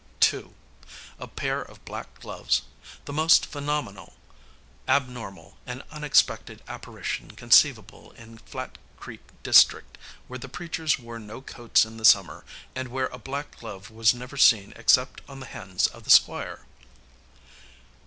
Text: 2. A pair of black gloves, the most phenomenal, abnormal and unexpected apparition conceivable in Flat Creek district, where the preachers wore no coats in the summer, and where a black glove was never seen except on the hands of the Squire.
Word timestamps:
2. 0.19 0.55
A 1.19 1.27
pair 1.27 1.61
of 1.61 1.85
black 1.85 2.19
gloves, 2.21 2.63
the 3.05 3.13
most 3.13 3.45
phenomenal, 3.45 4.13
abnormal 4.87 5.57
and 5.67 5.83
unexpected 5.91 6.63
apparition 6.67 7.29
conceivable 7.35 8.09
in 8.17 8.39
Flat 8.39 8.79
Creek 8.97 9.21
district, 9.43 9.99
where 10.27 10.39
the 10.39 10.49
preachers 10.49 10.97
wore 10.97 11.19
no 11.19 11.39
coats 11.39 11.85
in 11.85 11.97
the 11.97 12.03
summer, 12.03 12.43
and 12.73 12.87
where 12.87 13.09
a 13.13 13.19
black 13.19 13.59
glove 13.59 13.91
was 13.91 14.11
never 14.11 14.37
seen 14.37 14.73
except 14.75 15.21
on 15.29 15.39
the 15.39 15.45
hands 15.45 15.85
of 15.85 16.03
the 16.03 16.09
Squire. 16.09 16.65